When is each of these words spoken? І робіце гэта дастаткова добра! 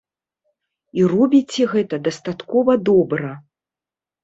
І 0.99 1.05
робіце 1.11 1.63
гэта 1.75 1.95
дастаткова 2.09 2.71
добра! 2.91 3.31